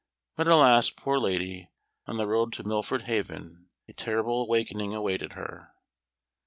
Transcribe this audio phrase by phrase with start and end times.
[0.35, 1.69] But alas, poor lady,
[2.07, 5.75] on the road to Milford Haven a terrible awakening awaited her.